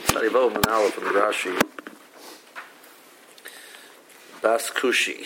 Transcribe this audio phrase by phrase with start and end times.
[0.00, 1.60] Tzadivo Manala from Rashi.
[4.42, 5.24] Bas Kushi.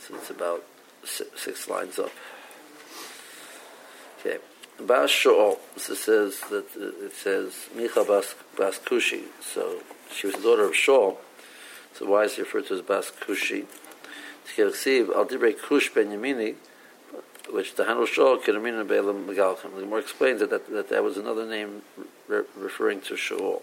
[0.00, 0.64] So it's about
[1.04, 2.10] six, six lines up.
[4.20, 4.38] Okay.
[4.80, 5.58] Bas Shaul.
[5.76, 9.24] So it says that uh, it says Micha Bas, Bas Kushi.
[9.40, 9.80] So
[10.12, 11.16] she was the daughter of Shaul.
[11.94, 13.66] So why is he referred to as Bas Kushi?
[14.58, 16.54] Al Dibre Kush Ben Yamini,
[17.48, 19.74] which the Hanul Shaul Kiramin Beilam Megalchim.
[19.78, 21.82] The more explains that, that that was another name
[22.28, 23.62] re- referring to Shaul.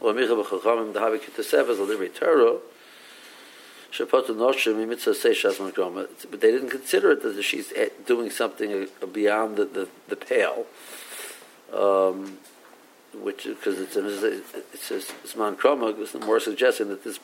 [0.00, 2.58] Micha B'Chachamim Dahavi Kitesevas Al Dibre Torah.
[3.92, 6.08] Shapat Noshim Mitzvah Seishas Makroma.
[6.30, 10.16] But they didn't consider it that she's eh, doing something uh, beyond the, the, the
[10.16, 10.66] pale.
[11.72, 12.38] Um,
[13.14, 17.20] which because it's a, it says Zman Kroma more suggesting that this,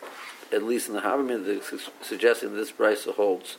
[0.52, 3.56] at least in the Havamim, suggesting that this price holds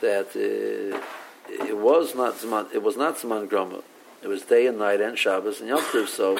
[0.00, 1.00] that uh,
[1.48, 3.82] it was not Zman, it was not Zman Kroma.
[4.22, 6.08] It was day and night and Shabbos and Yom Tov.
[6.08, 6.38] So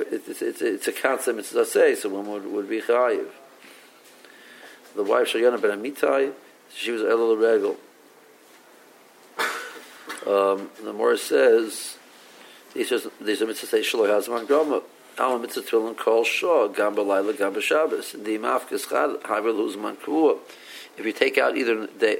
[0.00, 1.38] it's, it's, it's a concept.
[1.38, 1.94] It's a say.
[1.94, 3.26] So one would, would be chayiv.
[4.96, 6.32] The wife Shayana ben Amitai,
[6.74, 7.76] she was Elul Regel.
[10.26, 11.98] Um, the Morris says
[12.72, 14.82] these are these are mitzvahs shelo hazman groma.
[15.18, 18.12] Al mitzvah tefillin kol shah gam b'layla gam b'shabbos.
[18.12, 20.38] The mafkes chad havel huzman kavua.
[20.96, 22.18] If you take out either day,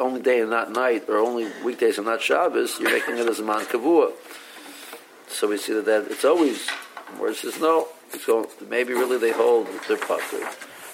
[0.00, 3.40] only day and not night, or only weekdays and not Shabbos, you're making it as
[3.40, 4.12] a man kavua.
[5.28, 6.68] So we see that, that it's always.
[7.18, 8.46] Where it says no, it's going.
[8.68, 10.48] Maybe really they hold their pucker.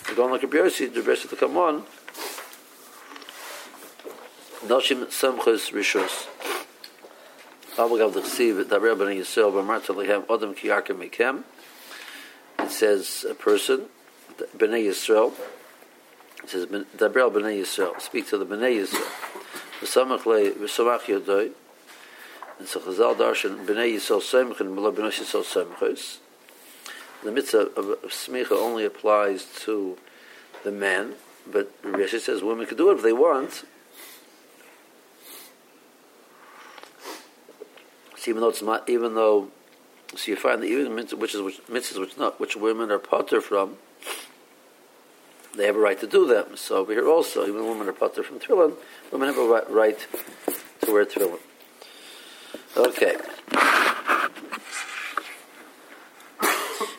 [0.07, 1.85] They're going like a Biersi, the Biersi to come on.
[4.67, 6.27] Noshim Samchus Rishus.
[7.77, 11.45] Avagav Dechsiv Daber Ben Yisrael B'Marta Lehem Odom Ki Yarkem Mekem.
[12.59, 13.87] It says a person,
[14.59, 15.33] Bnei Yisrael.
[16.43, 18.01] It says Daber Bnei Yisrael.
[18.01, 19.07] Speak to the Bnei Yisrael.
[19.81, 21.53] V'samach Le V'samach Yodoi.
[22.59, 26.19] And so Chazal Darshan Bnei Yisrael Semchen B'la Bnei Yisrael Semchus.
[27.23, 29.99] The mitzvah of, smicha only applies to
[30.65, 31.15] the men,
[31.51, 33.65] but Rashi says women can do it if they want.
[38.17, 39.49] So even though it's not, even though,
[40.15, 42.99] so you find that even mitzvahs which is which, mitzvahs which not which women are
[42.99, 43.77] potter from,
[45.61, 46.57] they have a right to do them.
[46.57, 48.75] So over here also, even women are potter from tefillin,
[49.13, 49.99] women have a right,
[50.83, 51.39] to wear tefillin.
[52.77, 53.17] Okay.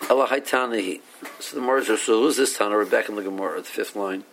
[0.10, 1.00] Allah Haitanahi.
[1.40, 2.76] So the Gemara so who's this Tana?
[2.76, 4.26] We're back in the Gemara, the fifth line.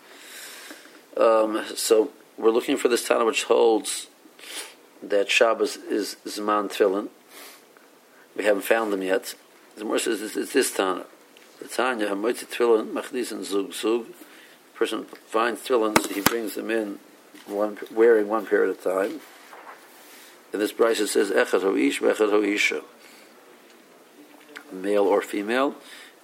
[1.17, 4.09] Um, so we're looking for this Tana which holds
[5.03, 7.09] that Shabbos is Zman Tefillin.
[8.37, 9.35] We haven't found them yet.
[9.77, 11.05] The Gemara says it's this Tana.
[11.61, 14.07] The Tanya, Hamoitzi Tefillin, and Zug Zug.
[14.75, 16.99] person finds Tefillin, he brings them in
[17.47, 19.21] one, wearing one pair at a time.
[20.53, 22.83] And this Bryce says, Echad Ho Ish, Echad Ho
[24.73, 25.75] male or female,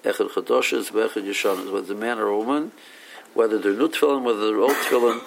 [0.02, 2.72] echad chadoshes, v'echad yeshanas, whether a man or woman,
[3.32, 5.20] whether they're new tefillin, whether they're old tefillin.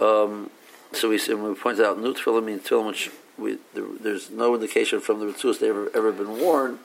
[0.00, 0.50] Um,
[0.92, 5.00] so we, we pointed out new tefillin means tefillin which we, there, there's no indication
[5.00, 6.78] from the Ritzus they've ever, ever been worn.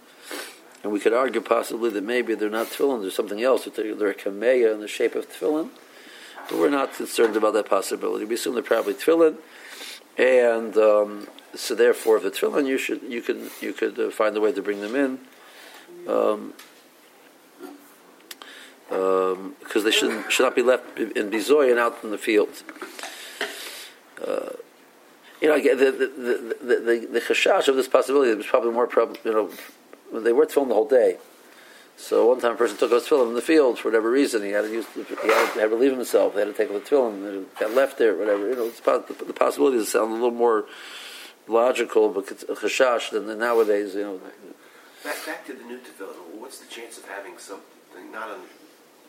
[0.84, 3.94] And we could argue possibly that maybe they're not tefillin, there's something else, that they're,
[3.96, 5.70] they're a kameya in the shape of tefillin.
[6.50, 8.26] But we're not concerned about that possibility.
[8.26, 9.38] We assume they're probably tefillin.
[10.18, 14.36] And um, so therefore, if it's tefillin, you should you can you could uh, find
[14.36, 15.20] a way to bring them in
[16.08, 16.54] um,
[18.92, 22.64] um, because they should should not be left in bizoy and out in the field.
[24.26, 24.50] Uh,
[25.42, 29.18] you know, the the the the, the, the of this possibility was probably more problem.
[29.24, 29.52] You know,
[30.14, 31.18] they were filmed the whole day.
[31.98, 34.42] So one time, a person took a tefillin in the field for whatever reason.
[34.42, 36.34] He had to use, he had to, had to relieve himself.
[36.34, 37.46] They had to take the tefillin.
[37.58, 38.48] They got left there, whatever.
[38.48, 40.66] You know, it's, the, the possibilities sound a little more
[41.48, 43.96] logical, but chashash than nowadays.
[43.96, 44.22] You know.
[45.04, 46.40] Back, back to the new tefillin.
[46.40, 48.40] What's the chance of having something not on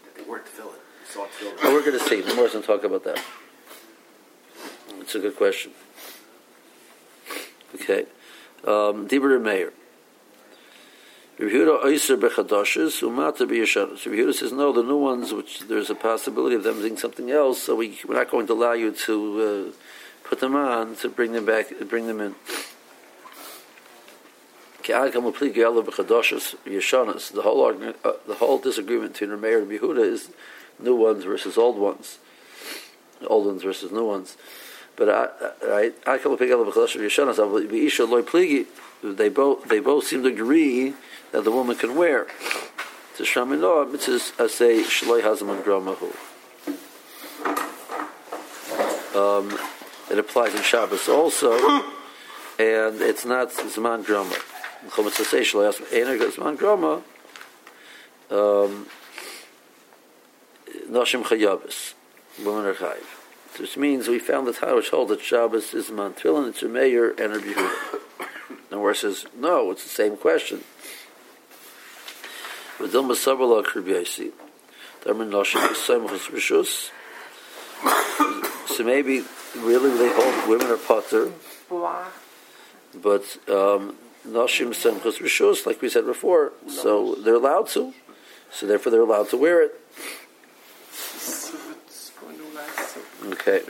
[0.04, 0.74] that they weren't tefillin?
[1.08, 1.58] Saw tefillin.
[1.62, 2.20] Oh, we're going to see.
[2.22, 3.22] The more going talk about that.
[4.98, 5.70] It's a good question.
[7.76, 8.06] Okay,
[8.64, 9.72] um, Dibur Meir.
[11.40, 14.06] Rehuda Oyser Bechadoshes Umata B'Yeshanos.
[14.06, 17.62] Rehuda says no, the new ones, which there's a possibility of them doing something else,
[17.62, 19.72] so we, we're not going to allow you to uh,
[20.28, 22.34] put them on to bring them back, bring them in.
[24.86, 25.22] The
[27.42, 30.28] whole argument, uh, the whole disagreement between Rameir and Yehuda is
[30.78, 32.18] new ones versus old ones,
[33.26, 34.36] old ones versus new ones.
[34.94, 35.28] But uh,
[35.66, 35.94] right,
[39.02, 40.94] they both they both seem to agree
[41.32, 42.26] that the woman can wear.
[43.16, 46.14] To Shamino, mitzvah say shloi hazman gramahu.
[49.14, 49.58] Um,
[50.10, 51.52] it applies in Shabbos also.
[52.58, 54.34] and it's not Zman Groma.
[58.30, 58.86] Um,
[60.88, 61.94] Noshim Chayavas,
[62.44, 63.58] women are chayiv.
[63.58, 66.68] Which means we found the Torah which holds that Shabbos is Zman Tefillin, it's a
[66.68, 68.00] mayor and a Yehuda.
[68.88, 70.64] It says, no, it's the same question.
[72.78, 74.32] V'dil Masabala Kribyasi.
[75.02, 76.90] Darman Noshim Yisamachos Rishus.
[78.66, 79.24] So maybe
[79.56, 81.32] really they hold women are potter,
[81.70, 83.96] but um,
[84.26, 87.92] Noshim Semchos Rishus, like we said before, so they're allowed to.
[88.52, 89.80] So therefore they're allowed to wear it.
[93.32, 93.62] Okay.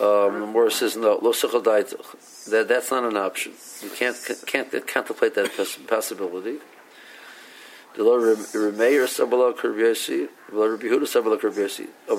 [0.00, 1.18] Um, the Morris says no.
[1.20, 3.52] Lo That that's not an option.
[3.82, 4.16] You can't
[4.46, 5.54] can't contemplate that
[5.86, 6.56] possibility.
[7.98, 8.34] Over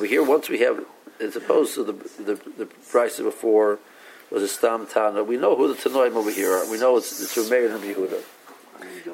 [0.05, 0.85] here, once we have,
[1.19, 1.93] as opposed to the
[2.23, 3.79] the, the price before
[4.29, 5.23] was a Stam Tana.
[5.23, 6.69] We know who the Tanoim over here are.
[6.69, 8.21] We know it's it's Remeir and Yehuda.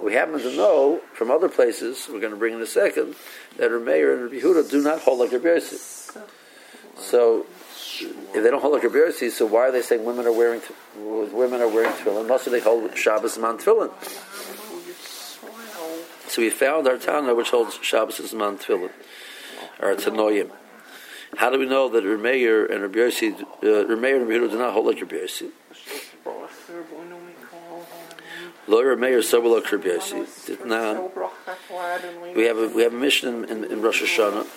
[0.04, 3.16] We happen to know from other places, we're going to bring in a second,
[3.58, 5.78] that Remeir and Yehuda do not hold like Kurbiesi.
[6.98, 7.46] So
[8.02, 10.62] if they don't hold like a Birsi, so why are they saying women are wearing
[10.96, 12.28] women are wearing tefillin?
[12.28, 13.92] Must they hold Shabbos man tefillin?
[16.30, 18.92] So we found our Tana which holds Shabbos is man tefillin,
[19.80, 20.52] or Tanoim.
[21.38, 24.74] How do we know that Remeir and Rabbi Yossi, uh, Remeir and Rabbi do not
[24.74, 25.52] hold like Rabbi Yossi?
[28.68, 30.26] Lo Remeir Sabala Rabbi Yossi.
[32.36, 34.48] We have a, we have a mission in, in, in Rosh Hashanah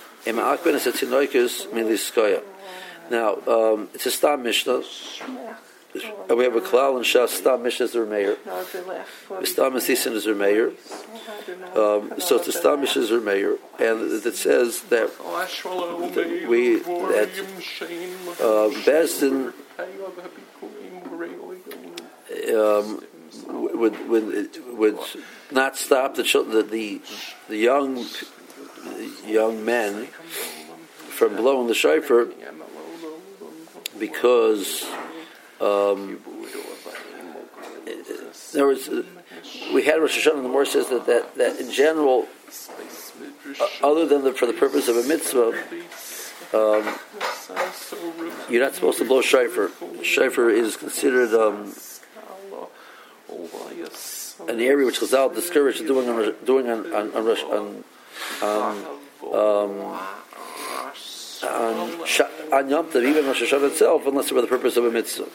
[3.11, 4.83] now, um, it's a Stam Mishnah.
[5.93, 8.37] We have a Klal and Shas Stam Mishnah is the Remeir.
[9.45, 10.71] Stam Mesisin is the Remeir.
[11.77, 13.59] Um, so it's a Stam Mishnah is the Remeir.
[13.81, 17.31] And it says that, that we, that
[18.39, 19.53] uh, Bezdin
[22.55, 23.05] um,
[23.79, 24.99] would, would, would
[25.51, 27.01] not stop the, the, the,
[27.49, 28.07] the young
[29.27, 32.29] young men from blowing the shofar
[34.01, 34.85] because
[35.61, 36.19] um,
[38.53, 38.89] there was
[39.73, 40.43] we had Rosh Hashanah.
[40.43, 42.27] The more says that, that that in general,
[43.61, 45.53] uh, other than the, for the purpose of a mitzvah,
[46.53, 46.99] um,
[48.49, 49.71] you're not supposed to blow shofar.
[50.03, 51.75] Shofar is considered um,
[54.49, 57.85] an area which Chazal discouraged doing on doing on on, on, on
[58.43, 58.87] um,
[59.33, 60.01] um,
[61.43, 62.07] on, on
[62.51, 65.29] Yom Tov, even Rosh Hashanah itself, unless for the purpose of a mitzvah.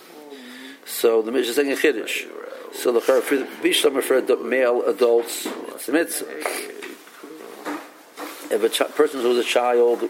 [0.86, 2.28] So the mitzvah is saying a chiddush.
[2.74, 6.28] So the bishlam for male adults, it's a mitzvah.
[8.52, 10.10] If a ch- person who's a child,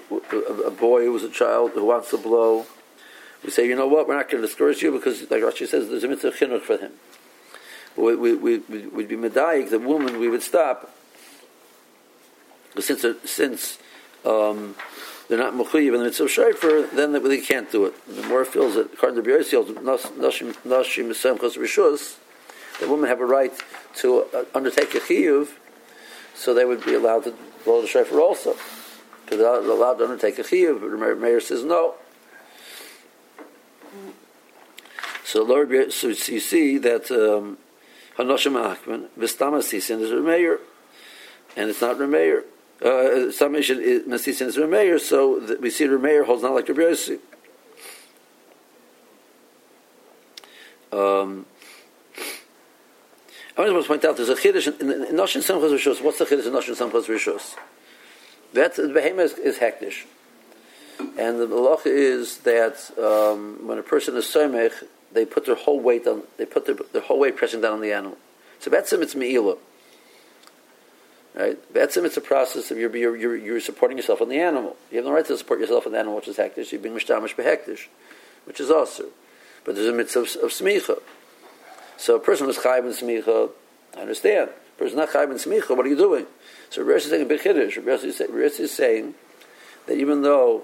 [0.66, 2.66] a boy who's a child who wants to blow,
[3.44, 5.90] we say, you know what, we're not going to discourage you because, like Rashi says,
[5.90, 6.92] there's a mitzvah chinuch for him.
[7.96, 10.92] We, we, we, we'd be medayik, the woman, we would stop
[12.82, 13.78] since since
[14.26, 14.76] um,
[15.28, 17.94] they're not mechuyev in the mitzvah shayfer, then they, can't do it.
[18.08, 22.18] The more feels that according to B'yosiel, nashim mesemchas rishus,
[22.80, 23.54] the women have a right
[23.96, 25.50] to uh, undertake a chiyuv,
[26.36, 27.34] so they would be allowed to
[27.64, 28.56] blow the shayfer also,
[29.24, 30.82] because they're allowed to undertake a chiyuv.
[30.82, 31.96] But the mayor says no.
[35.24, 37.58] So Lord, so you see that um,
[38.18, 40.60] Hanoshim Achman, Vistama Sisin is a mayor,
[41.58, 42.44] and it's not Remeir
[42.82, 47.20] uh, some Masisin is Remeir, so that we see Remeir holds not like Rabbi Yossi.
[50.92, 51.46] Um,
[53.58, 56.04] I want to point out there's a chiddush in, in, in Noshin Samchas Rishos.
[56.04, 57.56] What's the chiddush in Noshin Samchas Rishos?
[58.54, 60.06] That the behema is, is hektish,
[61.00, 65.80] and the halacha is that um, when a person is soymech, they put their whole
[65.80, 66.24] weight on.
[66.38, 68.18] They put their, their whole weight pressing down on the animal.
[68.60, 69.58] So that's it's me'ilah.
[71.36, 71.74] Right?
[71.74, 74.78] Betzim, it's a process of you're, you're, you're, supporting yourself on the animal.
[74.90, 76.72] You have no right to support yourself on the animal, which is hektish.
[76.72, 77.88] You're being mishtamish behektish,
[78.46, 79.08] which is also.
[79.66, 81.02] But there's a mitzvah of, of smicha.
[81.98, 83.50] So a person who's chayv in smicha,
[83.98, 84.50] I understand.
[84.50, 86.26] A person not chayv in smicha, what are you doing?
[86.70, 87.82] So Rabbi is saying a.
[87.82, 89.16] Rabbi is saying
[89.88, 90.64] that even though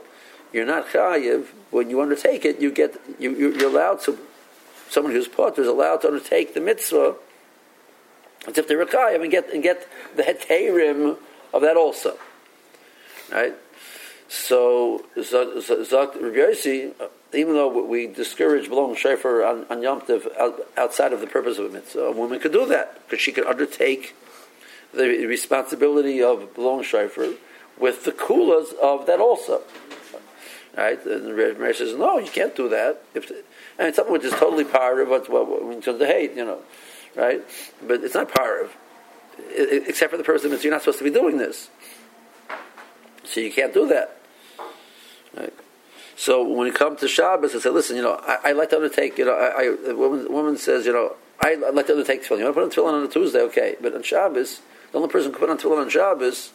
[0.54, 4.18] you're not chayiv, when you undertake it, you get you, you're allowed to.
[4.90, 7.16] Someone who's potter is allowed to undertake the mitzvah
[8.48, 11.17] as if they're and get, and get the heterim
[11.53, 12.17] of that also.
[13.31, 13.53] Right?
[14.27, 16.53] So, Zak Rabbi
[17.00, 20.27] uh, even though we discourage blowing shofar on, on Yom Tov
[20.77, 23.45] outside of the purpose of a mitzvah, a woman could do that because she could
[23.45, 24.15] undertake
[24.93, 27.29] the responsibility of blowing shofar
[27.77, 29.62] with the kulas of that also.
[30.77, 31.03] Right?
[31.05, 33.03] And the Rabbi says, no, you can't do that.
[33.13, 33.31] If
[33.77, 36.60] And something which is totally part of what's what, what of hate, you know,
[37.15, 37.41] right?
[37.86, 38.75] But it's not part of,
[39.50, 41.70] except for the person that you're not supposed to be doing this.
[43.24, 44.18] So you can't do that.
[45.36, 45.53] Right?
[46.15, 48.75] So when you come to Shabbos, I say, listen, you know, I, I like to
[48.75, 52.39] undertake, you know, I, woman, woman says, you know, I, like to undertake tefillin.
[52.39, 55.10] You want to put on tefillin on a Tuesday, okay, but on Shabbos, the only
[55.10, 56.51] person who can put on tefillin on Shabbos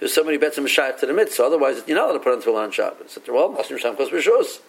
[0.00, 1.44] is somebody who bets him a to the mitzvah.
[1.44, 3.18] Otherwise, you're not allowed to put on tefillin on Shabbos.
[3.28, 4.60] Well, Masrim Sham Kos Rishos.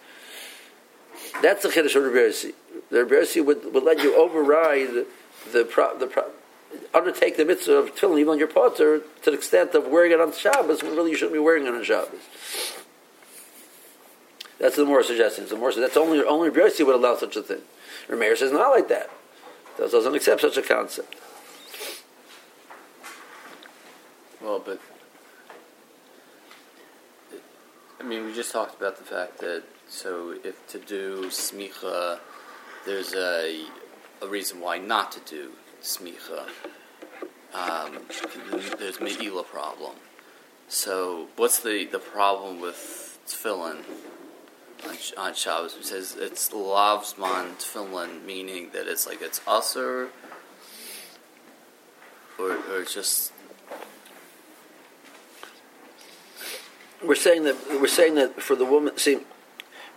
[1.42, 2.32] That's the chiddush of Rebbe
[2.90, 5.06] The Rebbe would, would let you override
[5.52, 6.24] the pro, the pro,
[6.92, 10.20] undertake the mitzvah of tefillin even on your potter to the extent of wearing it
[10.20, 12.20] on Shabbos when really you shouldn't be wearing it on Shabbos.
[14.58, 15.50] That's the more suggestions.
[15.50, 17.62] The more that's only only Rebbe would allow such a thing.
[18.08, 19.10] Rameir says not like that.
[19.76, 19.90] that.
[19.90, 21.14] Doesn't accept such a concept.
[24.40, 24.80] Well, but
[27.98, 29.64] I mean, we just talked about the fact that
[29.94, 32.18] so if to do smicha,
[32.84, 33.64] there's a
[34.20, 36.48] a reason why not to do smicha.
[37.54, 38.00] Um,
[38.78, 39.92] there's meila problem.
[40.66, 43.84] So what's the, the problem with tefillin
[44.84, 45.76] on, on Shabbos?
[45.76, 50.08] It says it's lavzman tefillin, meaning that it's like it's usher,
[52.38, 53.32] or, or it's just
[57.04, 58.96] we're saying that we're saying that for the woman.
[58.96, 59.20] See,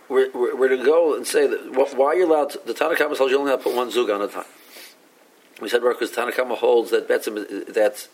[0.08, 2.50] we're, we're, we're to go and say that why you're allowed?
[2.50, 4.44] To, the Tanakhama holds you only have to put one zug on a time.
[5.60, 8.08] We said because Tanakhama holds that that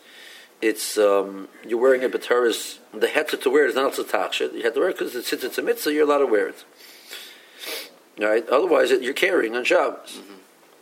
[0.61, 2.79] it's um, you're wearing a bataris.
[2.93, 4.53] The heter to wear is not also tachshit.
[4.53, 6.63] You have to wear it because since it's a mitzvah, you're allowed to wear it.
[8.19, 8.47] All right.
[8.47, 10.17] Otherwise, you're carrying on Shabbos.
[10.17, 10.33] Mm-hmm.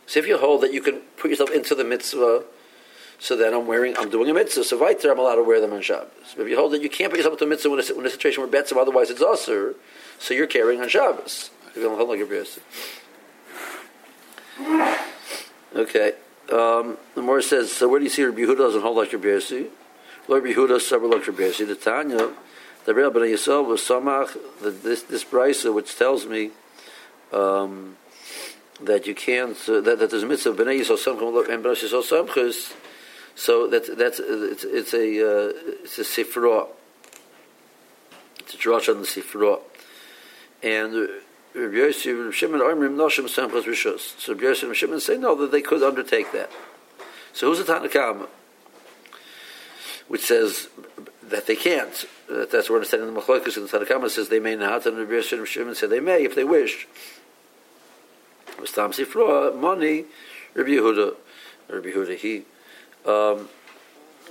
[0.06, 2.44] So if you hold that you can put yourself into the mitzvah
[3.18, 4.64] so then I'm wearing, I'm doing a mitzvah.
[4.64, 6.34] So weiter, I'm allowed to wear them on Shabbos.
[6.36, 8.06] But if you hold that you can't put yourself into a mitzvah when a, when
[8.06, 9.74] a situation where betzim, otherwise it's usher,
[10.18, 11.50] so you're carrying on Shabbos.
[15.74, 16.12] Okay.
[16.52, 19.20] Um, the more says, so where do you see Rabbi Yehuda doesn't hold like your
[19.20, 19.68] Birsi?
[20.28, 21.66] Lord Rabbi Yehuda several like your Birsi.
[21.66, 22.30] The Tanya,
[22.84, 26.50] the Rebbe Ben Yisrael was Samach, this, this brisa which tells me
[27.32, 27.96] um,
[28.82, 32.28] that you can't, uh, that, that there's a mitzvah, B'nai Yisrael Samchim and B'nai Yisrael
[32.28, 32.74] Samchis,
[33.34, 35.52] so that's that's it's, it's a uh,
[35.82, 36.68] it's a sifra.
[38.38, 39.60] It's a drush on the sifra,
[40.64, 41.08] and
[41.54, 44.18] Rabbi Yosef and Shimon Oimrim Noshim Samchas Rishos.
[44.18, 46.50] So Rabbi Yosef and Shimon say no that they could undertake that.
[47.32, 48.28] So who's the Tanakama?
[50.08, 50.68] Which says
[51.22, 52.06] that they can't.
[52.28, 55.12] That that's where understanding the Machlokas and the Tanakama says they may not, and Rabbi
[55.12, 56.88] Yosef and Shimon say they may if they wish.
[58.64, 60.06] Stam Sifra, money,
[60.54, 61.14] Rabbi Yehuda,
[61.68, 62.44] Rabbi Yehuda, he
[63.04, 63.48] um,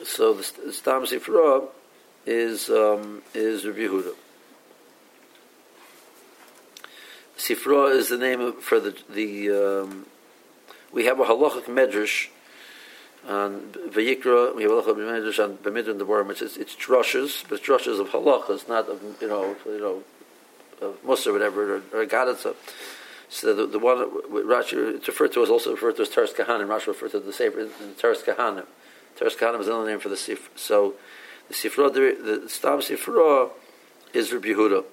[0.03, 1.67] so the, the Stam Sifra
[2.25, 4.15] is um, is Rabbi Yehuda.
[7.43, 9.51] Sifra is the name of, for the the.
[9.51, 10.05] Um,
[10.93, 12.29] we have a halachic medrash
[13.27, 14.55] on Vayikra.
[14.55, 16.29] We have a halachic medrash on Bemidra the Borim.
[16.31, 20.03] It's it's drushes, but it's drushes of halachas, not of you know you know
[20.81, 22.55] of Musa or whatever or, or Gadatza.
[23.27, 26.67] So the, the one Rashi it's referred to as also referred to as Teres Kahanim.
[26.67, 28.67] Rashi referred to the Sefer in Teres Kahanim.
[29.17, 30.47] Teres Kahanim is another name for the Sifra.
[30.55, 30.93] So
[31.49, 33.49] the Sifra, the, the Stam Sifra
[34.13, 34.85] is Rabbi Yehuda.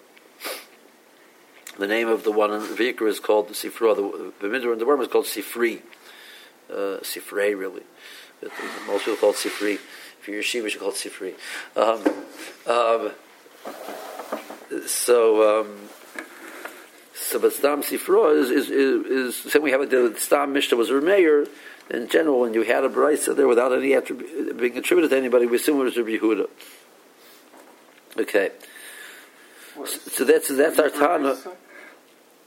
[1.80, 3.96] The name of the one in Vayikra is called the Sifra.
[3.96, 5.80] The, the Midrash and the worm is called Sifri.
[6.70, 7.84] Uh, Sifrei, really.
[8.42, 8.52] But
[8.86, 9.78] most people call it Sifri.
[10.20, 11.32] If you're Yeshiva, you call it Sifri.
[11.76, 12.02] Um,
[12.66, 13.12] um,
[14.86, 15.88] so, um,
[17.14, 20.76] so, but Stam Sifra is, is, is, is saying we have a, the Stam Mishnah
[20.76, 21.46] was a mayor.
[21.88, 25.46] In general, when you had a brisa there without any attrib- being attributed to anybody,
[25.46, 26.46] we assume it was Rabbi Yehuda.
[28.18, 28.50] Okay.
[29.76, 31.38] So, so that's that's our Tana.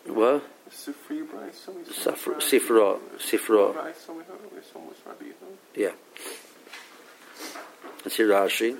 [0.06, 0.44] What?
[0.70, 3.94] Sifra, Sifra, Sifra.
[5.76, 5.92] Yeah.
[8.04, 8.78] Let's see Rashi.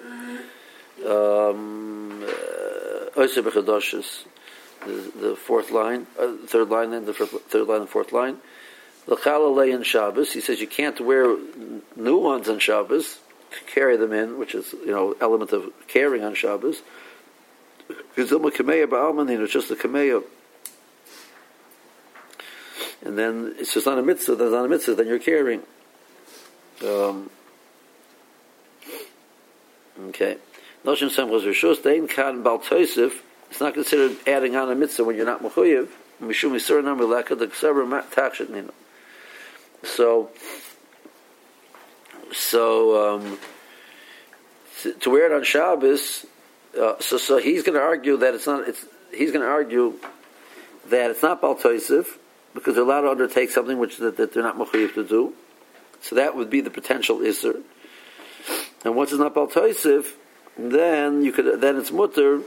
[1.06, 3.28] Um, uh,
[4.86, 8.38] the, the fourth line, uh, third line, then the third line and fourth line.
[9.06, 11.38] The Chalalei and Shabbos, he says you can't wear
[11.96, 13.20] new ones on Shabbos,
[13.52, 16.82] to carry them in, which is you know element of carrying on Shabbos.
[18.16, 20.24] It's just the kameya.
[23.04, 24.36] And then it's just not a mitzvah.
[24.36, 24.96] There's not a mitzvah.
[24.96, 25.62] Then you're carrying.
[26.86, 27.30] Um,
[30.08, 30.38] okay.
[30.86, 31.44] Noshim Sam was.
[31.44, 32.62] Dein Kan Bal
[33.54, 35.88] it's not considered adding on a mitzvah when you're not mechuyev.
[36.22, 38.74] Mishum the Ksaber Takshet Nino.
[39.84, 40.32] So,
[42.32, 43.38] so um,
[45.02, 46.26] to, wear it on Shabbos,
[46.80, 48.68] uh, so so he's going to argue that it's not.
[48.68, 50.00] It's he's going to argue
[50.90, 52.08] that it's not baltoisiv
[52.54, 55.34] because they're allowed to undertake something which that, that they're not mechuyev to do.
[56.02, 57.62] So that would be the potential iser.
[58.84, 60.08] And once it's not baltoisiv,
[60.58, 62.42] then you could then it's mutter,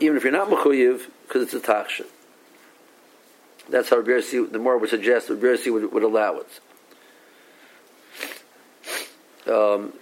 [0.00, 2.06] even if you're not mechuyev, because it's a taksha.
[3.68, 6.60] That's how Rabbi the more would suggest Rabbi would, would allow it.
[9.48, 9.92] Um,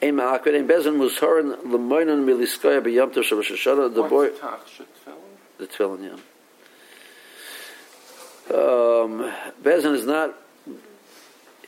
[0.00, 3.94] ein ma'akved ein bezin musharin lemoinen miliskoya b'yom tov shel Rosh Hashanah.
[3.94, 4.30] The boy,
[5.58, 6.33] the tefillin, yeah.
[8.50, 9.32] Um,
[9.62, 10.34] bezin is not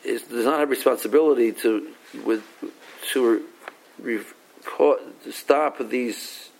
[0.04, 1.88] is, does not have responsibility to
[2.24, 2.44] with
[3.12, 3.44] to,
[3.98, 4.20] re,
[4.76, 6.50] to stop these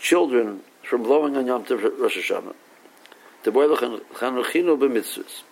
[0.00, 2.54] children from blowing on Yom Tov Rosh Hashanah.
[3.44, 5.42] The boy chanuchinu b'mitzvahs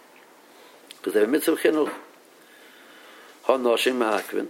[1.06, 1.92] because they have mitzvah chinuch.
[3.46, 4.48] Hanoshim ma'akvin.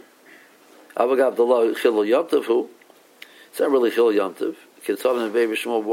[0.97, 2.69] Avagav Dala Chil Yom Tov who?
[3.51, 4.57] It's not really Chil Yom Tov.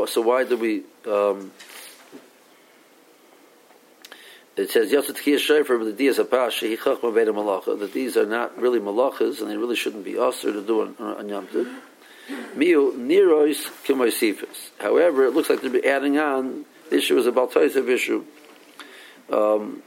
[0.10, 0.84] So why do we?
[1.06, 1.52] Um,
[4.56, 8.16] it says Yosef Tkiyah Shofar but the Dias Apash Shehi Chachma Veda Malacha that these
[8.18, 11.48] are not really malachas and they really shouldn't be usher to do on, on Yom
[11.48, 11.74] Tov.
[12.56, 14.70] Miu Nirois Kimoisifis.
[14.80, 16.66] However, it looks like they're adding on.
[16.90, 18.26] The issue is about Toisav issue.
[19.30, 19.82] Um,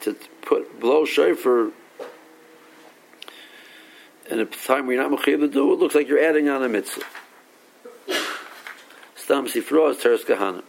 [0.00, 1.70] to put blow shofar
[4.32, 6.62] and at the time you're not mechayiv to do it, looks like you're adding on
[6.62, 7.04] a mitzvah.
[9.14, 10.62] Stam sifro is teres kahana.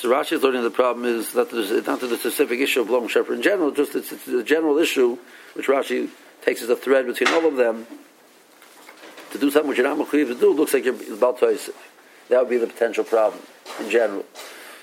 [0.00, 2.86] So Rashi is learning the problem is that there's not to the specific issue of
[2.86, 5.18] blowing shofar in general, just it's, it's a general issue
[5.52, 6.08] which Rashi
[6.40, 7.86] takes as a thread between all of them.
[9.32, 11.74] To do something which you're not mechayiv to do looks like you're about to
[12.30, 13.42] That would be the potential problem
[13.78, 14.24] in general.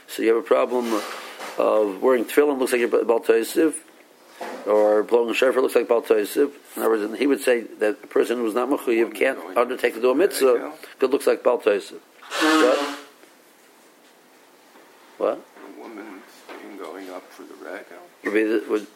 [0.08, 1.02] So you have a problem
[1.58, 3.74] of wearing tefillin looks like you're about to
[4.68, 6.52] or blowing a shofar looks like baltoisiv.
[6.76, 10.02] In other words, he would say that a person who's not mechuyev can't undertake to
[10.02, 12.02] do a mitzvah because it looks like baltoisiv.
[15.18, 15.34] What?
[15.40, 16.24] A woman's
[16.78, 17.86] going up for the rag
[18.24, 18.88] would be the, would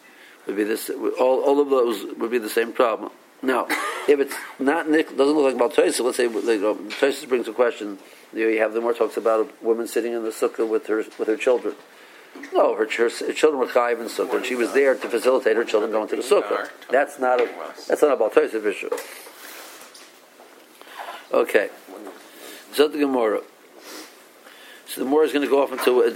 [0.47, 3.11] would be this all all of those would be the same problem.
[3.43, 3.65] Now,
[4.07, 6.89] if it's not Nick, doesn't look like baltoisiv, let's say like, um,
[7.27, 7.97] brings a question.
[8.33, 11.27] You have the more talks about a woman sitting in the sukkah with her with
[11.27, 11.75] her children.
[12.53, 15.57] No, her, her, her children were chayiv in sukkah, and she was there to facilitate
[15.57, 16.69] her children going to the sukkah.
[16.89, 17.49] That's not a
[17.87, 18.89] that's not a baltoisiv issue.
[21.33, 21.69] Okay,
[22.73, 23.41] so the Gemara.
[24.91, 26.07] So the Gemara is going to go off into a,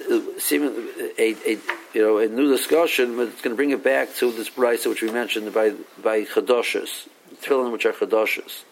[1.18, 1.60] a, a,
[1.94, 4.90] you know a new discussion, but it's going to bring it back to this brisa
[4.90, 5.70] which we mentioned by
[6.04, 7.08] by chadoshes,
[7.42, 8.64] tefillin which are chadoshes.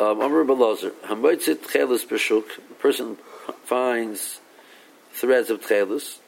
[0.00, 3.16] Um, Amr Belazer, Hamoitzit Chelis B'Shuk, the person
[3.66, 4.40] finds
[5.12, 6.18] threads of tchelis.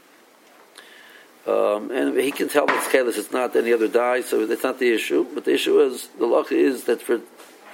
[1.44, 4.78] Um, and he can tell that tchelis it's not any other dye, so that's not
[4.78, 5.26] the issue.
[5.34, 7.18] But the issue is, the law is that for,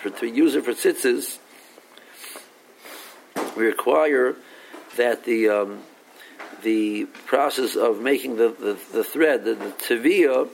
[0.01, 1.38] for to use it for tzitzis,
[3.57, 4.37] we require
[4.97, 5.83] that the um,
[6.62, 10.49] the process of making the, the, the thread, the, the teviyah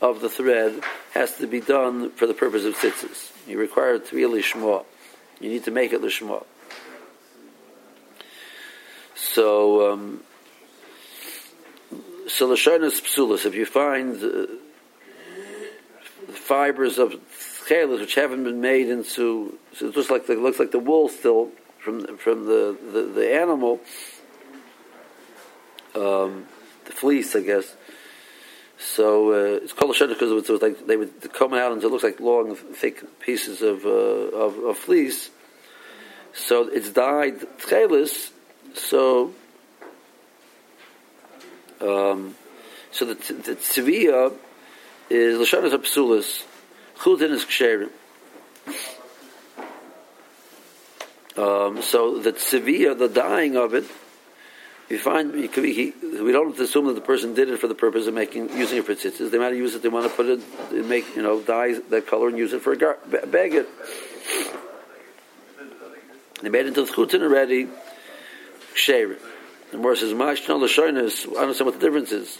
[0.00, 3.30] of the thread, has to be done for the purpose of tzitzis.
[3.46, 4.84] You require be lishma.
[5.40, 6.44] You need to make it lishma.
[9.14, 10.22] So, um,
[12.26, 14.46] so Lashonis Psulis, if you find uh,
[16.32, 17.14] fibers of
[17.66, 21.08] chelas which haven't been made into, so it looks like the, looks like the wool
[21.08, 23.80] still from from the, the, the animal,
[25.94, 26.46] um,
[26.84, 27.76] the fleece, I guess.
[28.78, 31.88] So uh, it's called a because it was, like they would come out and it
[31.88, 35.28] looks like long, thick pieces of, uh, of, of fleece.
[36.32, 38.30] So it's dyed tchelis
[38.74, 39.32] so,
[41.80, 42.34] um,
[42.90, 44.32] so the the tzivia
[45.08, 46.44] is l'shanas apsulas,
[46.98, 47.90] chutin is ksherim.
[51.36, 53.84] Um, so the tzivia, the dying of it,
[54.90, 58.14] you find he, we don't assume that the person did it for the purpose of
[58.14, 59.30] making using it for tzitzis.
[59.30, 59.82] They might use it.
[59.82, 62.72] They want to put it, make you know dye that color and use it for
[62.72, 63.68] a gar, bag it.
[66.42, 67.68] They made it into the chutin already
[68.74, 69.18] ksherim.
[69.70, 72.38] The Gemara says, "Ma'ashna l'shoinus." I understand what the difference is.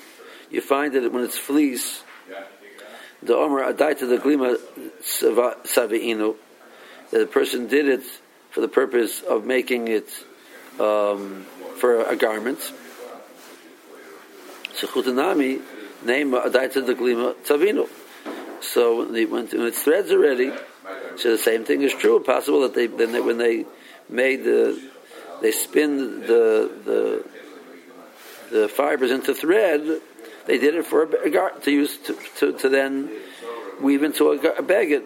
[0.50, 2.02] You find that when it's fleece,
[3.22, 4.58] the omer adai to the glima
[5.00, 6.34] saviinu,
[7.12, 8.02] that the person did it
[8.50, 10.08] for the purpose of making it
[10.78, 11.46] um,
[11.78, 12.60] for a garment.
[14.74, 15.60] So chutanami
[16.04, 17.88] name adai to the glima tzavinu.
[18.60, 20.52] So when, it's threads already,
[21.16, 22.20] so the same thing is true.
[22.20, 23.64] Possible that they then they, when they
[24.08, 24.80] made the
[25.40, 27.24] they spin the the
[28.50, 30.00] the fibers into thread.
[30.46, 33.10] They did it for a, gar- to use to, to, to, then
[33.80, 35.04] weave into a, a baguette.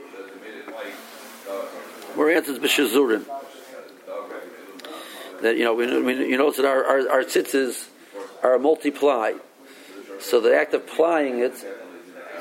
[2.14, 3.24] Where answers b'shazurim.
[5.42, 7.88] that you know we, we, you notice that our our, our tzitzis
[8.42, 9.32] are multiply,
[10.20, 11.54] so the act of plying it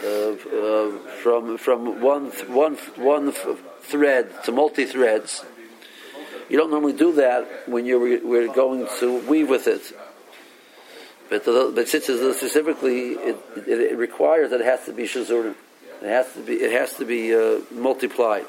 [0.03, 3.31] uh, uh, from from one one one
[3.81, 5.43] thread to multi threads.
[6.49, 9.91] You don't normally do that when you're we're going to weave with it.
[11.29, 15.55] But the, but tzitzis specifically, it, it, it, requires that it has to be shazurim.
[16.01, 18.45] It has to be it has to be uh, multiplied.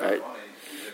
[0.00, 0.22] Right.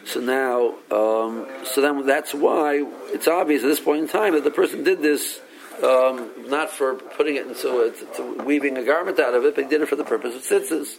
[0.05, 4.45] So now, um, so then that's why it's obvious at this point in time that
[4.45, 5.41] the person did this
[5.83, 9.71] um, not for putting it into to, weaving a garment out of it, but he
[9.71, 10.97] did it for the purpose of tzitzis.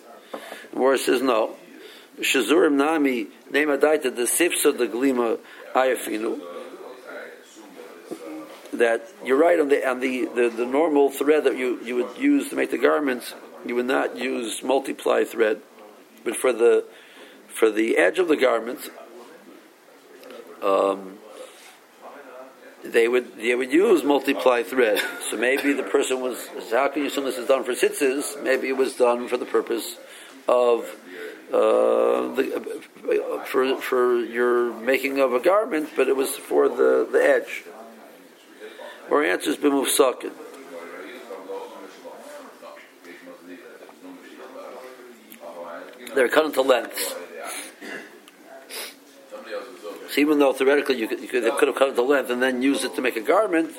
[0.71, 1.55] Where says no,
[2.19, 5.39] shazurim nami nemadaita the sifsa the glima
[5.73, 6.41] ayafinu.
[8.73, 12.17] That you're right on the on the, the, the normal thread that you, you would
[12.17, 13.33] use to make the garments,
[13.65, 15.61] you would not use multiply thread,
[16.23, 16.85] but for the
[17.57, 18.89] for the edge of the garment,
[20.61, 21.17] um,
[22.83, 25.01] they would they would use multiply thread.
[25.29, 28.41] So maybe the person was how can you assume this is done for tzitzis?
[28.43, 29.97] Maybe it was done for the purpose
[30.47, 30.85] of
[31.51, 32.81] uh, the,
[33.45, 37.63] for for your making of a garment, but it was for the, the edge.
[39.09, 40.31] Or answer is b'mufsakin.
[46.13, 47.15] They're cut into lengths.
[50.17, 52.61] Even though theoretically you could, you could, could have cut it to length and then
[52.61, 53.71] used it to make a garment,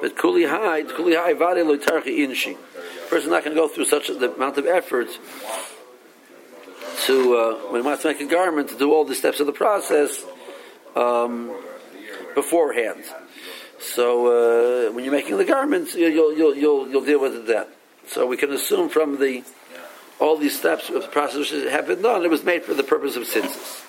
[0.00, 2.56] but kuli high, kuli high, vade loitarchi inshi.
[3.10, 5.08] Person not going to go through such the amount of effort
[7.06, 9.46] to uh, when he wants to make a garment to do all the steps of
[9.46, 10.24] the process
[10.94, 11.52] um,
[12.34, 13.02] beforehand.
[13.80, 17.66] So uh, when you're making the garments, you'll, you'll, you'll, you'll deal with it then.
[18.06, 19.42] So we can assume from the
[20.20, 22.84] all these steps of the process that have been done, it was made for the
[22.84, 23.84] purpose of tzitzis.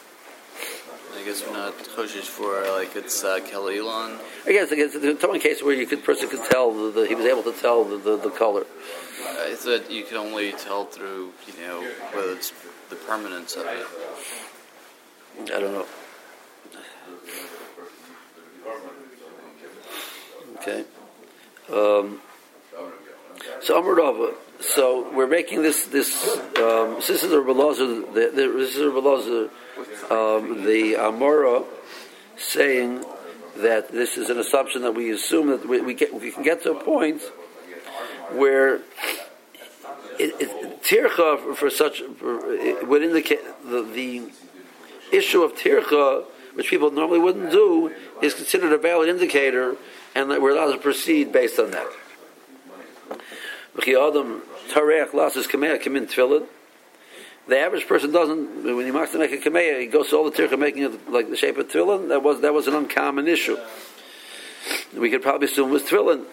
[1.23, 4.19] I guess we're not choshish for like it's uh, Elon.
[4.45, 6.91] I guess I guess it's a one case where you could person could tell the,
[6.91, 8.63] the, he was able to tell the, the, the color.
[8.63, 11.79] Uh, it's that you can only tell through you know
[12.11, 12.51] whether it's
[12.89, 13.87] the permanence of it.
[15.43, 15.85] I don't know.
[20.57, 20.83] Okay.
[21.71, 22.19] Um,
[23.61, 28.89] so Amar So we're making this this um, this is a Belazar, this is a
[28.89, 29.49] Belazar,
[30.09, 31.65] um, the Amora
[32.37, 33.03] saying
[33.57, 36.63] that this is an assumption that we assume that we, we, get, we can get
[36.63, 37.21] to a point
[38.31, 38.75] where
[40.19, 44.31] it, it, tircha for such for, would indicate the, the
[45.11, 49.75] issue of tircha, which people normally wouldn't do, is considered a valid indicator,
[50.15, 51.87] and that we're allowed to proceed based on that.
[57.47, 58.63] The average person doesn't.
[58.63, 61.09] When he wants to make a kameya, he goes to all the tircha making it
[61.11, 62.07] like the shape of tefillin.
[62.09, 63.57] That was that was an uncommon issue.
[64.95, 66.25] We could probably assume it was tefillin.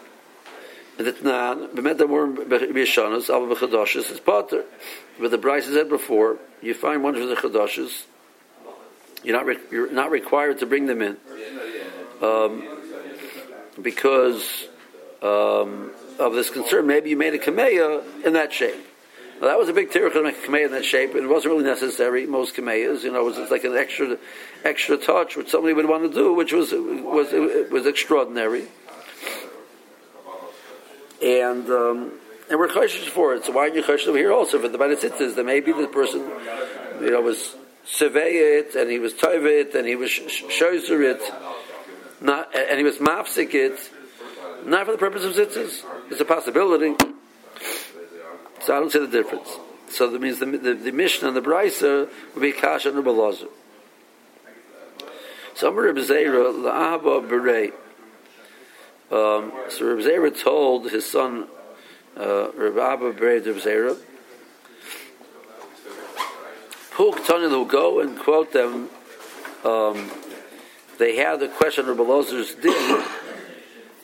[5.19, 8.05] But the Bryce said before, you find one of the chadoshes.
[9.25, 11.17] You're not re- you're not required to bring them in,
[12.23, 12.63] um,
[13.81, 14.69] because
[15.23, 16.87] um, of this concern.
[16.87, 18.87] Maybe you made a kameya in that shape.
[19.41, 21.55] Now, that was a big tirach to make a in that shape, and it wasn't
[21.55, 22.27] really necessary.
[22.27, 24.19] Most kameyas, you know, it was like an extra,
[24.65, 27.33] extra touch which somebody would want to do, which was was
[27.71, 28.67] was extraordinary.
[31.23, 32.13] And um,
[32.51, 33.47] and we're cautious for it.
[33.47, 35.37] So why are you cautious over here also for the Banatzitzis?
[35.37, 36.21] That maybe the person,
[37.01, 41.23] you know, was survey it, and he was tovit, and he was shozer it,
[42.21, 43.91] not, and he was mafsik it,
[44.67, 45.83] not for the purpose of tzitzis.
[46.11, 46.95] It's a possibility.
[48.63, 49.59] So I don't see the difference.
[49.91, 53.35] So that means the, the, the Mishnah and the Brisa would be Kasha and Rebbe
[55.55, 57.73] So Amar Rebbe Zera, La'aba Berei.
[59.11, 61.49] Um, so Rebbe Zera told his son,
[62.17, 63.97] uh, Rebbe Abba Berei Rebbe Zera,
[66.93, 68.91] Puk Tanil will go and quote them.
[69.65, 70.11] Um,
[70.99, 73.05] they had the question of Rebbe Lozer's din.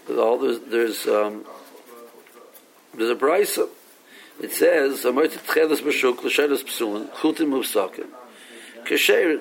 [0.08, 1.44] There's, there's, um,
[2.94, 3.68] there's a brisa
[4.40, 8.08] it says, "Amoyt tchelas b'shuk l'shelas psulin chutim mufsakim."
[8.84, 9.40] Kasher,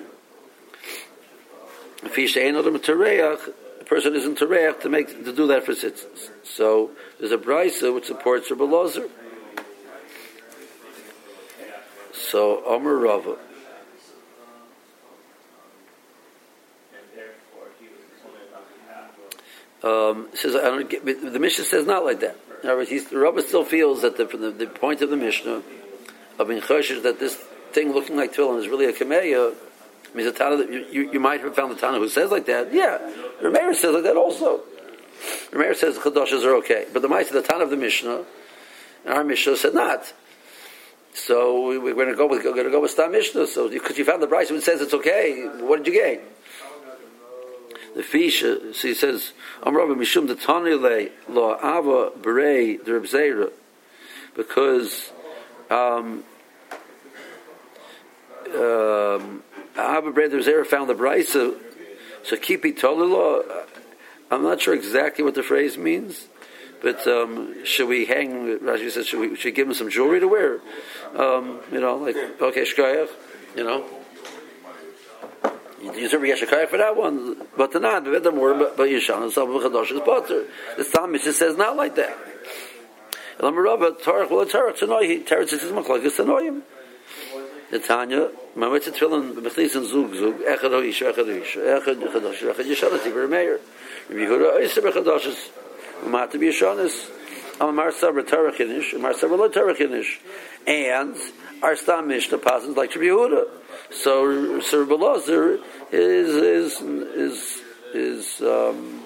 [2.03, 3.45] if he shein adam tereach,
[3.79, 6.29] the person isn't tereach to make to do that for tzitzis.
[6.43, 9.09] So there's a brisa which supports Rabbi Lozer.
[12.13, 13.37] So Amar Rava.
[19.83, 22.35] Um, says I don't get, the Mishnah says not like that.
[22.65, 25.15] In other words, the Rabbi still feels that the, from the, the point of the
[25.15, 25.61] Mishnah
[26.39, 27.35] of being choshesh that this
[27.73, 29.53] thing looking like tefillin is really a kameya,
[30.11, 32.47] I mean, the Tana you, you, you might have found the Tana who says like
[32.47, 32.73] that.
[32.73, 32.97] Yeah,
[33.39, 34.61] Rameir says like that also.
[35.51, 38.23] Rameir says Chadashas are okay, but the Ma'aseh, the Tana of the Mishnah,
[39.05, 40.11] and our Mishnah said not.
[41.13, 43.45] So we, we're going to go with going to go with Stam Mishnah.
[43.45, 46.19] So because you found the Bryce which says it's okay, what did you gain?
[47.95, 49.31] The fish, so he says,
[49.63, 53.51] Amrav Mishum the Tanile Lo Ava Berei Derbzeira,
[54.35, 55.11] because
[55.69, 56.25] um,
[58.53, 59.43] um,
[59.77, 61.55] Ava Berei Derbzeira found the Bryce, so,
[62.31, 63.65] it Tolilo.
[64.29, 66.27] I'm not sure exactly what the phrase means.
[66.81, 68.59] But um, should we hang?
[68.59, 70.59] Rashi says, should we should give him some jewelry to wear?
[71.15, 73.09] Um, you know, like okay, shkayach,
[73.55, 73.85] you know.
[75.81, 79.49] You serve Yeshakayach for that one, but the not the more but Yishan and some
[79.49, 80.45] Chadosh is butter.
[80.77, 82.17] The Talmud says not like that.
[83.39, 86.61] Lamarava Tarach well Tarach Tanoi Tarach says Machlokes Tanoim.
[87.71, 92.65] The Tanya Mamet Tefillin B'Mechlis and Zug Zug Echad Hoish Echad Hoish Echad Chadosh Echad
[92.65, 93.59] Yishan Tiber Meir.
[94.09, 95.49] Yehuda oh, Oiser Chadosh
[96.03, 97.11] Umat to be Yishanis.
[97.59, 100.19] Amar Sabra Tarach Hinish Amar Sabra Lo Tarach Hinish
[100.67, 101.15] and
[101.61, 103.47] our Stam Mishnah passes like Rabbi Yehuda.
[103.91, 105.59] So, so Rabbi Lazar
[105.91, 107.61] is is is
[107.93, 109.03] is um,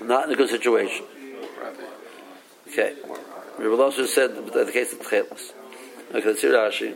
[0.00, 1.04] not in a good situation.
[2.68, 2.94] Okay,
[3.58, 5.52] Rabbi Lazar said that the case of Tchelis.
[6.14, 6.94] Okay, let's hear Rashi.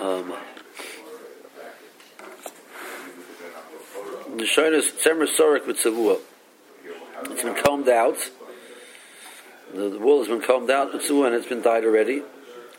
[0.00, 0.32] Um,
[4.36, 6.20] the Shoinus Tzemer Sorek with Tzavua.
[7.30, 8.16] It's been combed out.
[9.74, 12.22] The, the wool has been combed out and it's been dyed already.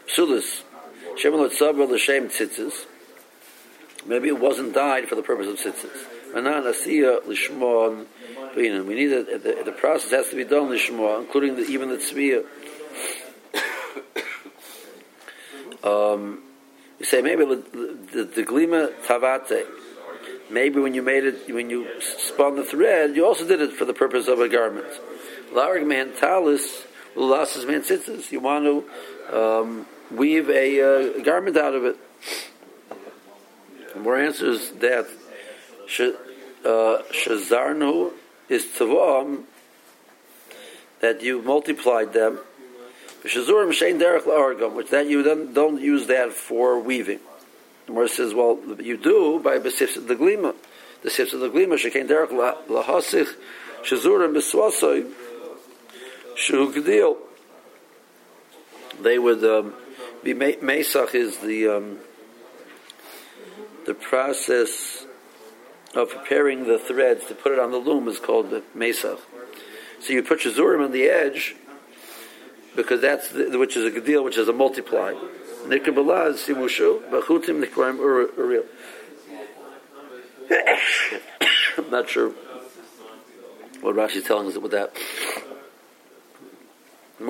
[0.07, 0.63] Psulis.
[1.17, 2.85] Shemelot Sabra L'Shem Tzitzis.
[4.05, 6.15] Maybe it wasn't dyed for the purpose of tzitzis.
[8.55, 11.97] We need it, the, the process has to be done Lishmon, including the, even the
[11.97, 12.45] tzviyah.
[16.13, 16.43] um,
[16.99, 17.55] you say maybe the,
[18.13, 19.65] the, the glima tavate.
[20.49, 23.85] Maybe when you made it, when you spun the thread, you also did it for
[23.85, 24.87] the purpose of a garment.
[25.53, 28.31] Larg man talis ulasas man tzitzis.
[28.31, 28.83] You want to
[29.37, 31.97] um, weave a uh, garment out of it.
[33.93, 35.07] The more answers that
[35.87, 36.23] shazarnu
[38.47, 39.43] is tavam
[41.01, 42.39] that you multiplied them.
[43.23, 47.19] Shazurim shein derech la'argam, which that you then don't use that for weaving.
[47.89, 50.53] The Gemara says, well, you do by besifs of the glima.
[51.01, 52.29] The sifs of the glima shekein derech
[52.67, 53.33] lahasich
[53.81, 55.11] shazurim beswasoy
[56.35, 57.17] shu gedil.
[59.01, 59.73] They would um,
[60.23, 61.97] be mesach is the um,
[63.87, 65.07] the process
[65.95, 69.19] of preparing the threads to put it on the loom is called the mesach.
[69.99, 71.55] So you put shazurim on the edge
[72.75, 75.15] because that's the, which is a gedil, which is a multiply.
[75.65, 78.65] Nikabala is simushu, bachutim nikvarim uril.
[81.77, 82.31] I'm not sure
[83.81, 84.91] what Rashi is telling us with that.
[87.21, 87.27] Um,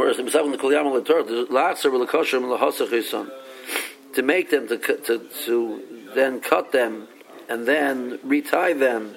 [4.13, 5.83] to make them to, to to
[6.15, 7.07] then cut them
[7.49, 9.15] and then retie them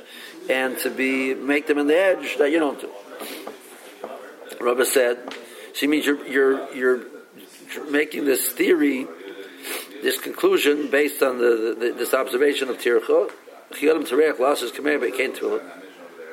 [0.48, 2.90] and to be make them in the edge that you don't do.
[4.60, 5.34] Rabbi said,
[5.74, 7.00] she means you're you're you're
[7.90, 9.06] making this theory,
[10.02, 13.30] this conclusion based on the, the this observation of tircha.
[13.72, 14.06] Chiyalim
[14.38, 15.62] lost his kameir but he came to it.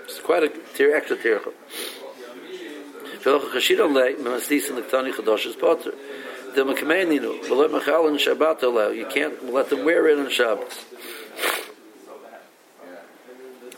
[0.04, 1.15] It's quite a tir extra
[8.63, 8.89] allow.
[8.89, 10.86] You can't let them wear it on Shabbos.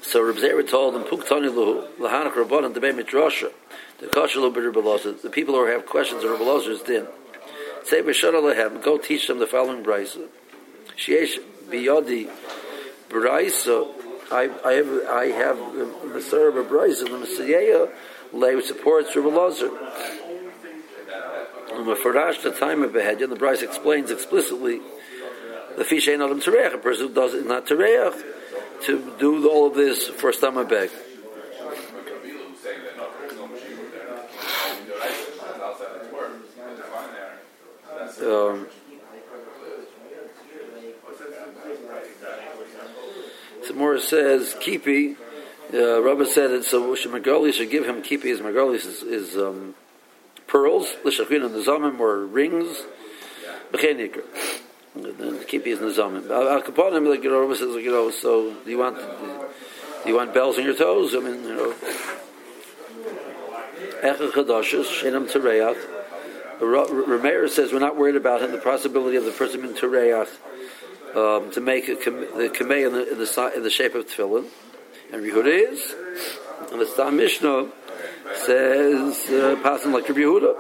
[0.01, 3.51] So Reb Zera told them, "Puk tani luhu lahanak rabbanon debei midrasha."
[3.99, 6.43] The The people who have questions of Rebbe
[6.85, 7.07] din.
[7.91, 10.27] Go teach them the following brisa.
[10.97, 12.29] Sheesh biyodi
[13.09, 13.87] brisa.
[14.31, 17.03] I, I have I have Masar of brisa.
[17.09, 17.87] The Messiah
[18.31, 19.69] lay which supports Rebbe Lozer.
[21.73, 23.21] And the time of behead.
[23.21, 24.79] And the brisa explains explicitly
[25.77, 26.73] the fish ain't adam tereach.
[26.73, 28.13] A person who does it not tereach
[28.85, 30.89] to do all of this for stomach bag.
[38.21, 38.67] Um,
[43.67, 45.15] Samora says kipi.
[45.73, 48.23] Uh, Rabbi said it so Margoli should give him kipi.
[48.23, 49.73] His Margolis is, is um,
[50.47, 52.83] pearls, l'shachin and nizamim or rings.
[53.71, 54.23] B'chenikr.
[54.95, 56.29] The kipi is nizamim.
[56.29, 60.09] Al kaponim, like you know, Rabbi says, like, you know, so do you want do
[60.09, 61.15] you want bells on your toes?
[61.15, 61.73] I mean, you know.
[64.03, 66.00] Echa Chadashis, Shenam Tereach.
[66.61, 68.51] Rameir says we're not worried about him.
[68.51, 70.27] the possibility of the person being Tereach
[71.15, 74.47] um, to make a, the kamei in the, in the in the shape of tefillin,
[75.11, 75.95] and Yehuda is,
[76.71, 77.69] and the Stam Mishnah
[78.35, 80.53] says uh, passing like Rabbi.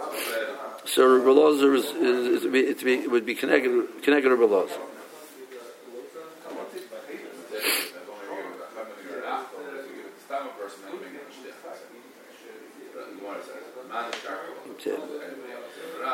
[0.85, 4.67] So Rabbi is, is, is, it would be connected connected Rabbi.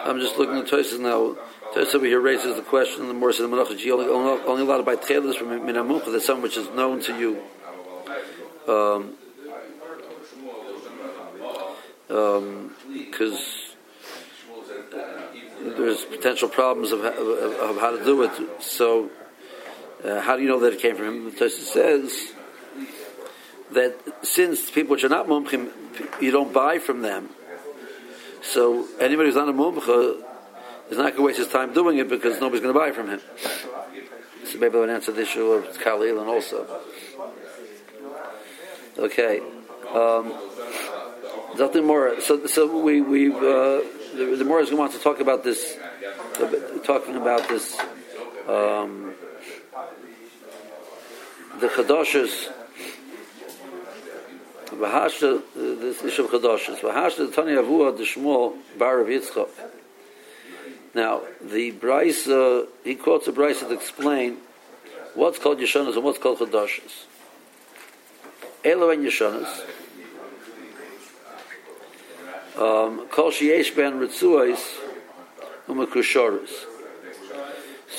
[0.06, 1.36] I'm just looking at Tosfos now.
[1.74, 3.08] Tosfos over here raises the question.
[3.08, 3.42] The more says
[3.92, 4.96] only, only, allowed to buy
[5.38, 6.12] from Minamucha.
[6.12, 7.42] That's something which is known to you.
[8.68, 9.16] Um,
[12.08, 13.76] because
[14.94, 18.32] um, there's potential problems of, of, of, how to do it.
[18.62, 19.10] So,
[20.04, 21.26] uh, how do you know that it came from him?
[21.26, 22.34] The Tosfos says
[23.72, 25.72] that since people which are not mumchim,
[26.22, 27.30] you don't buy from them.
[28.48, 30.24] So anybody who's not a mumcha
[30.90, 33.10] is not going to waste his time doing it because nobody's going to buy from
[33.10, 33.20] him.
[34.46, 36.66] So maybe I would answer the issue of Kalil and also.
[38.98, 39.42] Okay.
[39.94, 40.34] Um,
[41.58, 42.22] nothing more.
[42.22, 43.82] So, so we we uh,
[44.16, 45.78] the, the more is going to want to talk about this,
[46.86, 47.78] talking about this,
[48.48, 49.14] um,
[51.60, 52.50] the chadoshes
[54.78, 59.50] V'hashta, this issue of Chadashis, V'hashta Tani Avua Deshmuel Bar Rav Yitzchak.
[60.94, 64.38] Now, the Brisa, he quotes a Brisa to explain
[65.16, 67.06] what's called Yeshanas and what's called Chadashis.
[68.64, 69.64] Elo and Yeshanas,
[72.58, 74.60] um, Kol Sheyesh Ben Ritzuais
[75.68, 76.66] Umakushoris.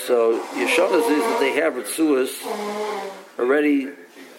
[0.07, 3.87] So, Yeshanas is that they have Ritzuas already,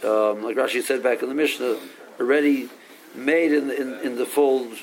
[0.03, 1.77] um, like Rashi said back in the Mishnah,
[2.19, 2.69] already
[3.15, 4.73] made in, in, in the fold,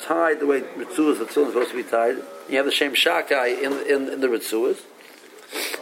[0.00, 2.16] tied the way Ritzuas, is supposed to be tied.
[2.48, 4.80] You have the Shem Shakai in, in, in the Ritzuas.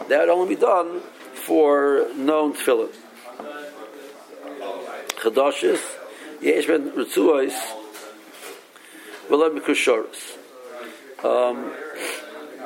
[0.07, 1.01] That would only be done
[1.33, 2.93] for known tefillin.
[5.21, 5.81] Chadashis,
[6.41, 7.53] Yesh ben Ritzuas,
[9.29, 10.37] V'lem Kushoris.
[11.23, 11.73] Um,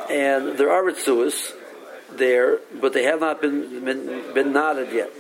[0.10, 1.52] and there are Ritzuas
[2.12, 5.12] there, but they have not been, been, been knotted yet.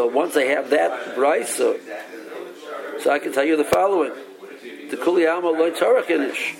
[0.00, 1.78] So once I have that brisa,
[3.02, 4.12] so I can tell you the following:
[4.88, 6.56] the kuliyama loy tarakinish.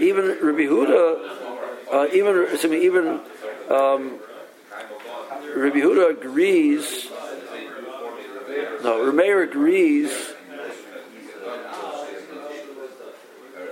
[0.00, 3.20] Even Rabbi Huda, uh, even excuse me, even
[3.68, 4.18] um,
[5.54, 7.10] Rabbi Huda agrees.
[8.82, 10.32] No, Rameir agrees.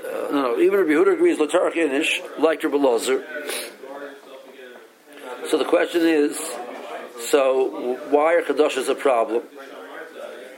[0.05, 3.25] Uh, no, no, even Rabbi Huda agrees lotarakinish like Rabbi Lozer.
[5.49, 6.37] So the question is
[7.29, 9.45] so why are Kadoshas a problem?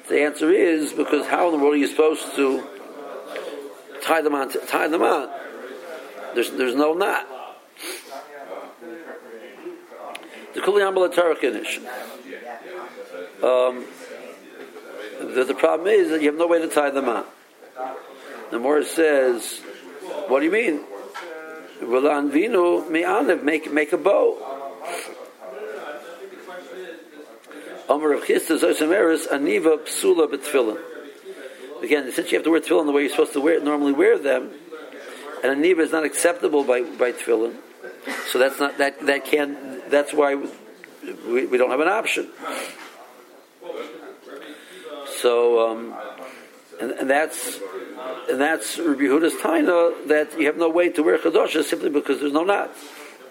[0.09, 2.63] The answer is because how in the world are you supposed to
[4.03, 4.51] tie them on?
[4.51, 5.31] Tie them on.
[6.35, 7.27] There's there's no knot.
[10.55, 10.95] The Kuliyam.
[13.43, 13.85] Um,
[15.35, 17.25] the, the problem is that you have no way to tie them on.
[18.51, 19.61] The Morris says,
[20.29, 20.85] "What do you mean?
[21.81, 24.54] Vinu make make a bow."
[27.89, 30.79] Amar Rav Chisda Zosameris Aniva Psula B'Tfilin.
[31.83, 34.19] Again, since you have to wear tefillin the way you're supposed to wear, normally wear
[34.19, 34.51] them,
[35.43, 37.57] and aniva is not acceptable by by tefillin,
[38.33, 40.35] so that's not that that can that's why
[41.29, 42.31] we, we don't have an option.
[45.21, 45.95] So, um,
[46.81, 47.61] and, and, that's
[48.31, 52.21] and that's Rabbi Huda's taina that you have no way to wear chadosha simply because
[52.21, 52.71] there's no knot.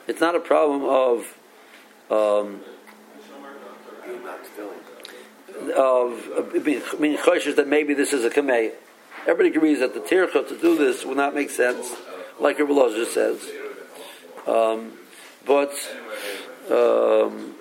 [0.08, 1.38] It's not a problem of
[2.12, 2.62] um,
[5.76, 6.82] of being
[7.18, 8.72] choishes that maybe this is a kamei.
[9.22, 11.96] Everybody agrees that the tircha to do this would not make sense,
[12.40, 13.50] like Rabbi just says.
[14.46, 14.94] Um,
[15.46, 15.72] but
[16.70, 17.56] um,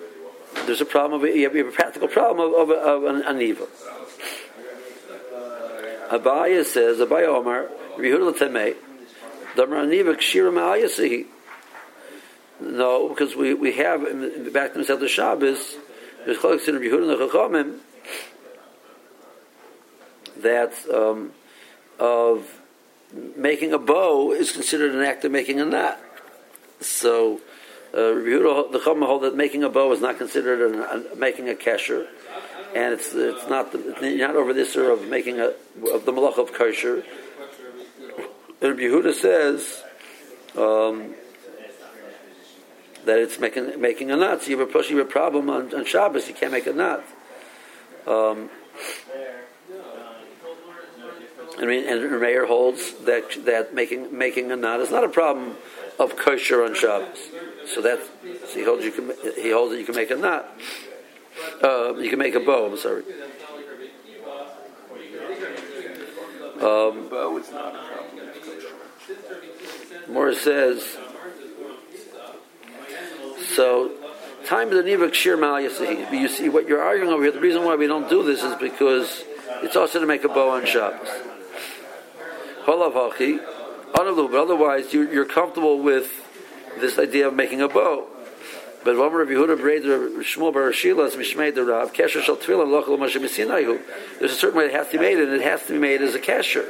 [0.65, 3.67] there's a problem of you have, a practical problem of, of, of an aniva.
[6.09, 8.75] Abaye says, Abaye Omar, Rehud Temei,
[9.55, 11.25] Damar Aniva Kshira Ma'ayasihi.
[12.59, 14.01] No, because we, we have
[14.53, 15.75] back to the Shabbos,
[16.25, 16.61] there's and
[17.31, 17.79] Chachamim
[20.37, 21.31] that um,
[21.99, 22.59] of
[23.35, 25.99] making a bow is considered an act of making a knot.
[26.79, 27.39] So,
[27.93, 28.13] uh,
[28.71, 32.07] the Chacham hold that making a bow is not considered an, making a kesher,
[32.75, 35.53] and it's it's not the, it's not over this or of making a
[35.93, 37.03] of the malach of kosher.
[38.61, 39.83] And Yehuda says
[40.57, 41.15] um,
[43.05, 44.43] that it's making making a knot.
[44.43, 46.27] So you have a push, you have a problem on, on Shabbos.
[46.27, 47.03] You can't make a knot.
[48.07, 48.49] Um,
[51.59, 55.55] I mean, and Meir holds that that making making a knot is not a problem
[55.99, 57.19] of kosher on Shabbos.
[57.67, 57.99] So that
[58.47, 60.49] so he holds you can he holds that you can make a knot.
[61.63, 62.71] Uh, you can make a bow.
[62.71, 63.03] I'm sorry.
[66.55, 70.09] Um, bow is not a problem with.
[70.09, 70.97] Morris says.
[73.55, 73.91] So,
[74.45, 75.61] time of the nivak shir mal.
[75.61, 77.31] You see what you're arguing over here.
[77.31, 79.23] The reason why we don't do this is because
[79.61, 81.07] it's also to make a bow on Shabbos.
[82.65, 83.39] Holav hachi,
[83.93, 86.09] but otherwise you, you're comfortable with
[86.79, 88.07] this idea of making a bow.
[88.83, 93.21] But Rabbi Yehuda Breder Shmuel Bar Shilas Mishmei the Rav Kesher Shal Tefillah Lochel Moshe
[93.21, 93.79] Misinayu.
[94.19, 96.01] There's a certain way it has to be made, and it has to be made
[96.01, 96.69] as a kesher.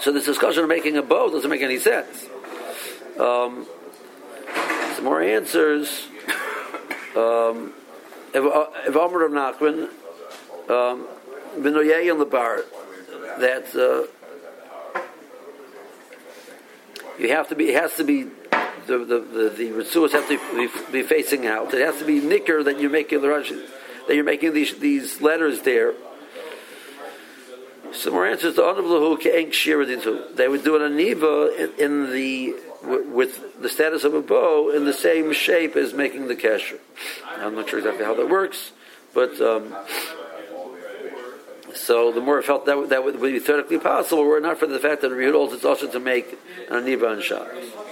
[0.00, 2.28] So this discussion of making a bow doesn't make any sense.
[3.18, 3.66] Um,
[5.04, 6.08] more answers.
[7.14, 7.72] Um,
[8.34, 9.84] if Amr Rav Nachman,
[10.68, 11.06] um,
[11.56, 12.64] Benoyei on the bar,
[13.38, 14.08] that uh,
[17.18, 17.68] you have to be.
[17.68, 18.24] It has to be
[18.86, 21.72] the the the, the Ritzuas have to be, be, facing out.
[21.72, 23.28] It has to be nicker that you're making the
[24.08, 25.94] that you're making these these letters there.
[27.94, 28.56] Some more answers.
[28.56, 34.92] They would do an aniva in, the with the status of a bow in the
[34.92, 36.78] same shape as making the kesher.
[37.38, 38.72] I'm not sure exactly how that works,
[39.14, 39.74] but um,
[41.74, 44.78] so the more felt that that would be theoretically possible, were it not for the
[44.78, 46.32] fact that Rehuda holds it's also to make
[46.68, 47.83] an aniva on Shabbos.